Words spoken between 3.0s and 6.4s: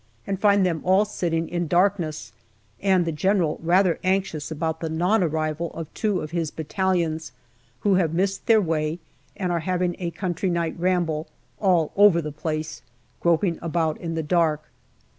the General rather anxious about the non arrival of two of